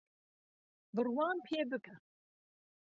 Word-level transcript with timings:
بڕوام 0.95 1.37
پێبکە 1.45 1.95